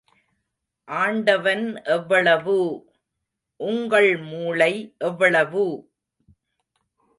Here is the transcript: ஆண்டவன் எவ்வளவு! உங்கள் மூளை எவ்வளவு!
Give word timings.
ஆண்டவன் 0.87 1.65
எவ்வளவு! 1.85 2.57
உங்கள் 3.59 4.17
மூளை 4.23 4.73
எவ்வளவு! 4.97 5.65